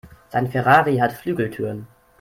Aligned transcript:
Sein 0.31 0.49
Ferrari 0.49 0.97
hat 0.97 1.13
Flügeltüren. 1.13 1.85